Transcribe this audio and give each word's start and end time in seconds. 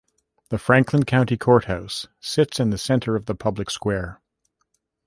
The 0.49 0.57
Franklin 0.57 1.03
County 1.03 1.37
Courthouse 1.37 2.07
sits 2.19 2.59
in 2.59 2.71
the 2.71 2.79
center 2.79 3.15
of 3.15 3.27
the 3.27 3.35
Public 3.35 3.69
Square. 3.69 4.19